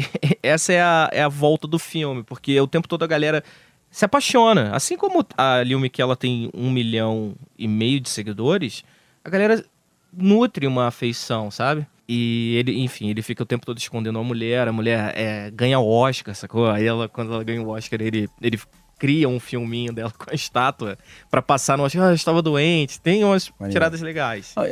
[0.41, 3.44] essa é a, é a volta do filme, porque o tempo todo a galera
[3.91, 4.76] se apaixona.
[4.76, 8.84] Assim como a Lil Miquela tem um milhão e meio de seguidores,
[9.24, 9.63] a galera
[10.12, 11.86] nutre uma afeição, sabe?
[12.13, 15.80] E ele, enfim, ele fica o tempo todo escondendo a mulher, a mulher é, ganha
[15.80, 16.69] o Oscar, sacou?
[16.69, 18.60] Aí ela, quando ela ganha o Oscar, ele, ele
[19.00, 20.97] cria um filminho dela com a estátua
[21.30, 22.04] pra passar no Oscar.
[22.04, 23.00] Ah, eu estava doente.
[23.00, 23.71] Tem umas Maneiro.
[23.71, 24.54] tiradas legais.
[24.58, 24.63] Ah,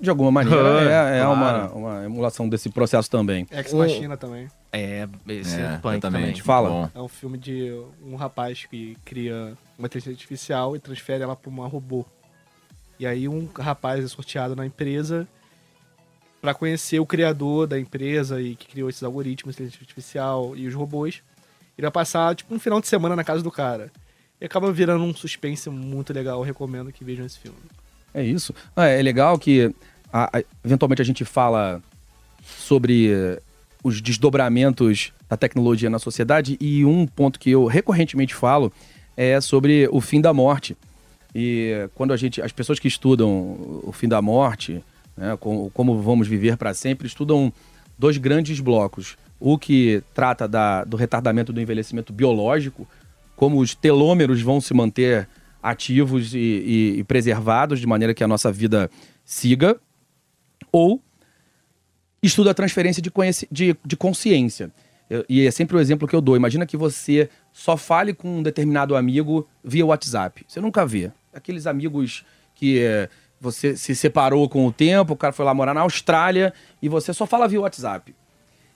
[0.00, 1.74] de alguma maneira, Her, é, é uma, claro.
[1.76, 3.48] uma emulação desse processo também.
[3.50, 4.46] Ex Machina também.
[4.72, 6.36] É, esse É, punk também.
[6.36, 6.68] Fala.
[6.68, 6.90] Bom.
[6.94, 11.50] É um filme de um rapaz que cria uma inteligência artificial e transfere ela para
[11.50, 12.06] uma robô.
[12.96, 15.26] E aí um rapaz é sorteado na empresa
[16.40, 20.74] para conhecer o criador da empresa e que criou esses algoritmos, inteligência artificial e os
[20.74, 21.22] robôs.
[21.76, 23.90] Ele vai passar tipo um final de semana na casa do cara.
[24.40, 26.38] E acaba virando um suspense muito legal.
[26.38, 27.58] Eu recomendo que vejam esse filme.
[28.14, 28.54] É isso.
[28.74, 29.74] Ah, é legal que
[30.12, 31.82] a- a- eventualmente a gente fala
[32.44, 33.38] sobre
[33.82, 38.72] os desdobramentos da tecnologia na sociedade e um ponto que eu recorrentemente falo
[39.16, 40.76] é sobre o fim da morte.
[41.34, 44.82] E quando a gente, as pessoas que estudam o fim da morte,
[45.16, 47.52] né, como, como vamos viver para sempre, estudam
[47.98, 49.16] dois grandes blocos.
[49.40, 52.86] O que trata da- do retardamento do envelhecimento biológico,
[53.34, 55.28] como os telômeros vão se manter
[55.62, 58.90] ativos e, e- e preservados de maneira que a nossa vida
[59.24, 59.76] siga,
[60.72, 61.02] ou
[62.22, 63.10] estuda a transferência de,
[63.50, 64.70] de, de consciência.
[65.28, 66.34] E é sempre o exemplo que eu dou.
[66.36, 70.44] Imagina que você só fale com um determinado amigo via WhatsApp.
[70.48, 71.12] Você nunca vê.
[71.32, 72.24] Aqueles amigos
[72.56, 73.08] que eh,
[73.40, 77.12] você se separou com o tempo, o cara foi lá morar na Austrália e você
[77.12, 78.14] só fala via WhatsApp.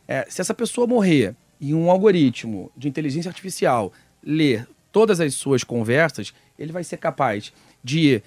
[0.06, 3.92] É, se essa pessoa morrer e um algoritmo de inteligência artificial
[4.22, 8.22] ler todas as suas conversas, ele vai ser capaz de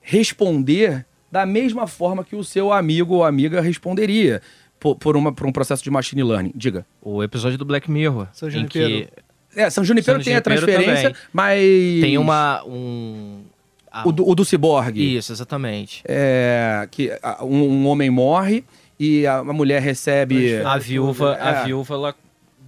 [0.00, 4.42] responder da mesma forma que o seu amigo ou amiga responderia
[4.78, 6.52] por, por, uma, por um processo de machine learning.
[6.54, 6.84] Diga.
[7.00, 8.26] O episódio do Black Mirror.
[8.32, 8.88] São em Junipero.
[8.88, 9.08] que
[9.54, 11.22] É, São Junipero São tem a Junipero transferência, também.
[11.32, 11.60] mas...
[12.02, 12.64] tem uma.
[12.66, 13.44] Um,
[13.92, 15.16] ah, O do, o do ciborgue.
[15.16, 16.02] Isso, exatamente.
[16.06, 18.64] É, que a- um, um homem morre
[18.98, 20.56] e a, a mulher recebe...
[20.62, 21.42] A viúva, É.
[21.42, 22.14] a viúva ela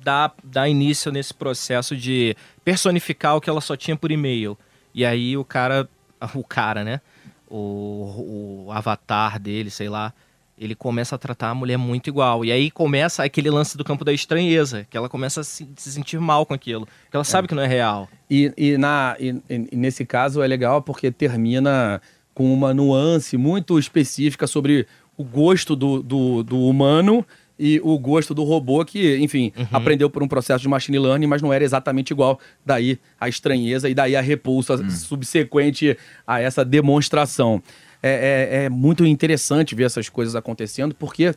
[0.02, 4.58] dá, dá início nesse processo de personificar o que ela só tinha por e-mail.
[4.94, 5.88] E aí o cara,
[6.34, 7.00] o cara, né?
[7.48, 10.12] O, o avatar dele, sei lá,
[10.58, 12.44] ele começa a tratar a mulher muito igual.
[12.44, 15.92] E aí começa aquele lance do campo da estranheza, que ela começa a se, se
[15.92, 16.86] sentir mal com aquilo.
[17.04, 18.08] Porque ela sabe que não é real.
[18.30, 22.00] E, e, na, e, e nesse caso é legal porque termina
[22.32, 24.86] com uma nuance muito específica sobre
[25.16, 27.24] o gosto do, do, do humano
[27.58, 31.40] e o gosto do robô que, enfim, aprendeu por um processo de machine learning, mas
[31.40, 32.38] não era exatamente igual.
[32.66, 37.62] Daí a estranheza e daí a repulsa subsequente a essa demonstração.
[38.06, 41.34] É, é- é muito interessante ver essas coisas acontecendo, porque a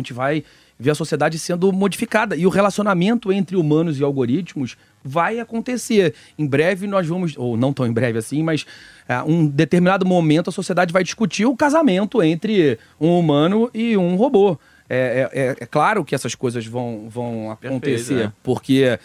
[0.00, 0.44] gente vai
[0.78, 6.14] ver a sociedade sendo modificada e o relacionamento entre humanos e algoritmos vai acontecer.
[6.38, 8.64] Em breve nós vamos, ou não tão em breve assim, mas
[9.08, 14.14] é, um determinado momento a sociedade vai discutir o casamento entre um humano e um
[14.14, 14.56] robô.
[14.88, 18.32] É, é- é- é claro que essas coisas vão, vão acontecer, é.
[18.42, 18.98] porque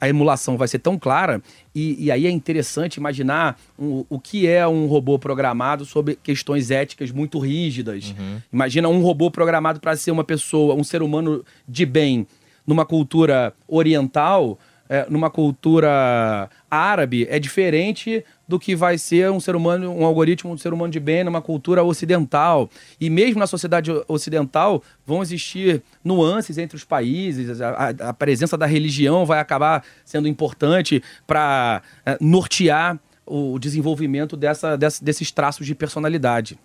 [0.00, 1.42] a emulação vai ser tão clara
[1.74, 6.70] e, e aí é interessante imaginar um- o que é um robô programado sobre questões
[6.70, 8.14] éticas muito rígidas.
[8.52, 12.26] Imagina um robô programado para ser uma pessoa, um ser humano de bem
[12.66, 19.56] numa cultura oriental, é, numa cultura árabe, é diferente do que vai ser um ser
[19.56, 22.68] humano, um algoritmo, um ser humano de bem numa cultura ocidental.
[23.00, 28.66] E mesmo na sociedade ocidental vão existir nuances entre os países, a, a- presença da
[28.66, 31.80] religião vai acabar sendo importante para
[32.20, 36.58] nortear o desenvolvimento dessa, dessa- desses traços de personalidade.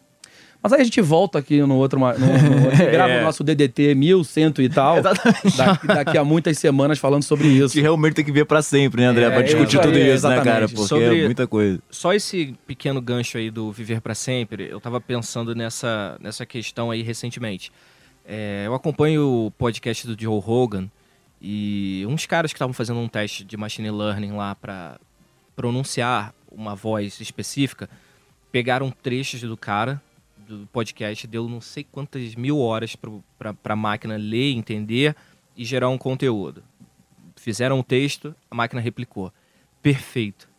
[0.61, 3.95] Mas aí a gente volta aqui no outro, no, no outro grava o nosso DDT
[3.95, 5.57] 1100 e tal, Exatamente.
[5.57, 7.73] daqui, daqui a muitas semanas falando sobre isso.
[7.73, 9.23] Que realmente tem que ver pra sempre, né, André?
[9.25, 10.43] É, pra discutir aí, tudo isso, né, exatamente.
[10.43, 10.67] cara?
[10.67, 11.79] Porque Sobre- é muita coisa.
[11.89, 16.91] Só esse pequeno gancho aí do viver pra sempre, eu tava pensando nessa, nessa questão
[16.91, 17.71] aí recentemente.
[18.27, 20.89] É, eu acompanho o podcast do Joe Rogan
[21.41, 24.97] e uns caras que estavam fazendo um teste de machine learning lá pra
[25.55, 27.89] pronunciar uma voz específica,
[28.51, 30.01] pegaram trechos do cara
[30.57, 32.95] do podcast, deu não sei quantas mil horas
[33.38, 35.15] pra, pra máquina ler, entender
[35.55, 36.63] e gerar um conteúdo.
[37.35, 39.31] Fizeram um texto, a máquina replicou.
[39.81, 40.49] Perfeito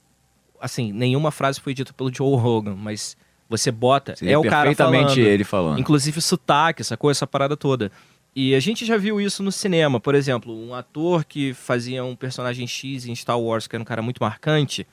[0.60, 3.16] assim, nenhuma frase foi dita pelo Joe Rogan, mas
[3.48, 5.18] você bota, Seria é o cara falando.
[5.18, 5.80] ele falando.
[5.80, 7.10] Inclusive sotaque, sacou?
[7.10, 7.90] Essa parada toda.
[8.36, 9.98] E a gente já viu isso no cinema.
[9.98, 13.86] Por exemplo, um ator que fazia um personagem X em Star Wars, que era um
[13.86, 14.86] cara muito marcante,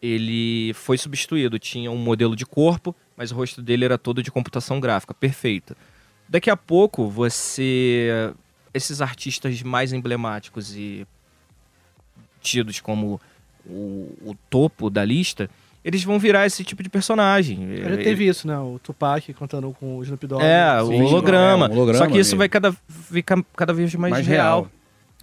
[0.00, 1.58] ele foi substituído.
[1.58, 5.76] Tinha um modelo de corpo, mas o rosto dele era todo de computação gráfica, perfeita.
[6.28, 8.32] Daqui a pouco, você.
[8.74, 11.06] Esses artistas mais emblemáticos e
[12.40, 13.20] tidos como
[13.64, 15.48] o, o topo da lista,
[15.84, 17.76] eles vão virar esse tipo de personagem.
[17.76, 18.58] Já teve isso, né?
[18.58, 20.42] O Tupac cantando com o Snoop Dogg.
[20.42, 21.66] É, o holograma.
[21.66, 22.38] é, um holograma Só que isso mesmo.
[22.38, 24.62] vai cada, ficar cada vez mais, Mais real.
[24.62, 24.70] real.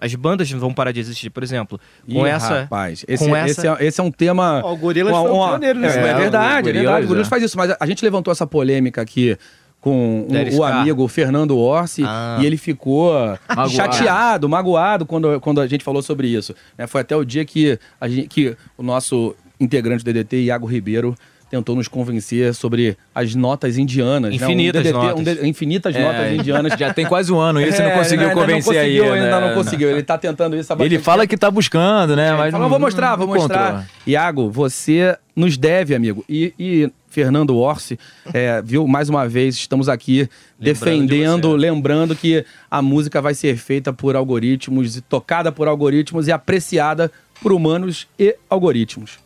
[0.01, 1.79] As bandas vão parar de existir, por exemplo.
[2.11, 2.61] Com Ih, essa.
[2.61, 4.61] rapaz, esse, com esse essa- é, esse é um tema.
[4.63, 6.19] Ó, o Gorilas foi um pioneiro é, é tema.
[6.19, 7.05] verdade, é verdade.
[7.05, 7.29] O Gorilas é.
[7.29, 9.37] faz isso, mas a gente levantou essa polêmica aqui
[9.81, 12.37] com o- Derek o amigo Fernando Orsi Ah.
[12.41, 13.13] e ele ficou
[13.47, 13.69] Magoado.
[13.71, 16.53] chateado, magoado quando, quando a gente falou sobre isso.
[16.77, 16.85] né?
[16.87, 21.15] Foi até o dia que, a gente, que o nosso integrante do DDT, Iago Ribeiro,
[21.49, 24.29] tentou nos convencer sobre as notas indianas.
[24.29, 24.35] né?
[24.35, 25.19] Infinitas um DDT, notas.
[25.19, 26.73] um D- infinitas É, notas indianas.
[26.79, 28.97] Já tem quase um ano isso, e não É, conseguiu ainda convencer não aí.
[28.97, 29.23] conseguiu, né?
[29.23, 31.29] Ainda não conseguiu, ele tá tentando isso há Ele fala tempo.
[31.31, 32.27] que tá buscando, né?
[32.29, 33.69] É, mas fala, não, vou mostrar, vou mostrar.
[33.69, 33.85] encontrou.
[34.05, 36.23] Iago, você nos deve, amigo.
[36.29, 37.97] E, e Fernando Orsi,
[38.33, 41.57] é, viu, mais uma vez, estamos aqui Lembrando de defendendo, você.
[41.57, 47.51] lembrando que a música vai ser feita por algoritmos, tocada por algoritmos e apreciada por
[47.51, 49.17] humanos e algoritmos.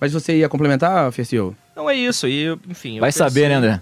[0.00, 1.54] Mas você ia complementar, Fercil?
[1.76, 2.26] Não é isso.
[2.26, 2.98] E, enfim.
[2.98, 3.80] Vai saber, né, André?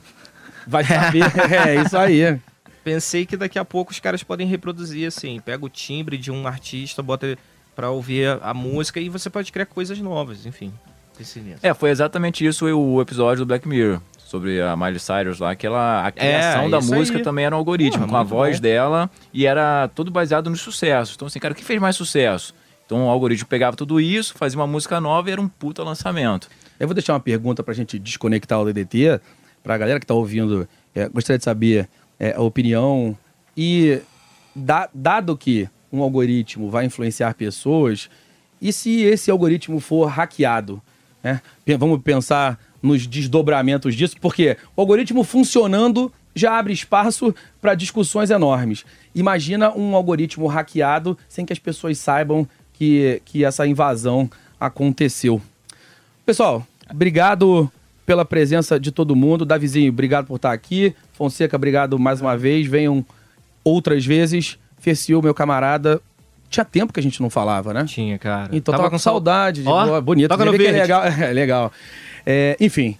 [0.67, 1.23] Vai saber.
[1.69, 2.39] é, isso aí.
[2.83, 5.41] Pensei que daqui a pouco os caras podem reproduzir assim.
[5.41, 7.39] Pega o timbre de um artista, bota
[7.75, 10.45] pra ouvir a, música e você pode criar coisas novas.
[10.45, 10.73] Enfim.
[11.17, 11.43] Pensei.
[11.63, 14.01] É, foi exatamente isso o episódio do Black Mirror.
[14.19, 17.25] Sobre a Miley Cyrus lá, que ela, a criação da É, isso música aí.
[17.25, 18.63] também era um algoritmo, com a voz bom.
[18.63, 21.13] dela, e era tudo baseado no sucesso.
[21.15, 22.53] Então, assim, cara, o que fez mais sucesso?
[22.85, 26.49] Então o algoritmo pegava tudo isso, fazia uma música nova e era um puta lançamento.
[26.79, 29.21] Eu vou deixar uma pergunta pra gente desconectar o DDT,
[29.63, 30.69] pra galera que tá ouvindo.
[30.95, 31.89] é, gostaria de saber
[32.19, 33.17] é, a opinião.
[33.57, 34.01] E
[34.55, 38.09] da- dado que um algoritmo vai influenciar pessoas,
[38.61, 40.81] e se esse algoritmo for hackeado?
[41.23, 41.41] né?
[41.79, 48.85] Vamos pensar nos desdobramentos disso, porque o algoritmo funcionando já abre espaço para discussões enormes.
[49.15, 54.29] Imagina um algoritmo hackeado sem que as pessoas saibam que, que essa invasão
[54.61, 55.41] aconteceu.
[56.27, 57.71] Pessoal, obrigado
[58.07, 59.45] pela presença de todo mundo.
[59.45, 60.95] Davizinho, obrigado por estar aqui.
[61.13, 62.67] Fonseca, obrigado mais uma vez.
[62.67, 63.05] Venham
[63.63, 64.59] outras vezes.
[64.79, 66.01] Ferciu, meu camarada.
[66.51, 67.85] Tinha tempo que a gente não falava, né?
[67.87, 68.51] Tinha, cara.
[68.55, 69.63] Então tava, com saudade.
[69.63, 70.29] de- Ó, Bonito.
[70.29, 70.81] toca no que é verde.
[70.81, 71.03] legal.
[71.21, 71.73] É legal.
[72.27, 72.97] É, enfim,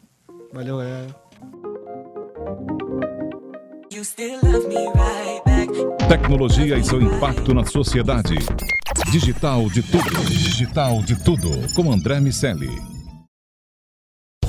[0.54, 1.06] Valeu, é.
[6.08, 8.36] Tecnologia e seu impacto na sociedade.
[9.12, 10.26] Digital de tudo.
[10.30, 11.74] Digital de tudo.
[11.74, 12.97] Com André Miceli.